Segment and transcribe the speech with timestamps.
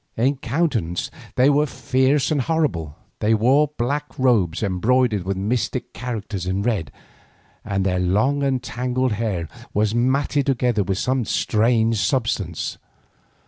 [0.17, 6.47] In countenance they were fierce and horrible; they wore black robes embroidered with mystic characters
[6.47, 6.91] in red,
[7.63, 12.79] and their long and tangled hair was matted together with some strange substance.